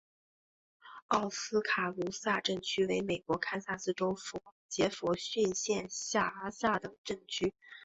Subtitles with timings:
[1.09, 4.17] 奥斯卡卢萨镇区为美国堪萨斯州
[4.67, 7.53] 杰佛逊县辖下的镇区。